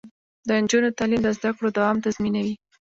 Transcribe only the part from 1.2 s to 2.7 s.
د زدکړو دوام تضمینوي.